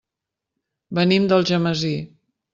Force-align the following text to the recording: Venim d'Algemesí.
Venim 0.99 1.29
d'Algemesí. 1.33 1.95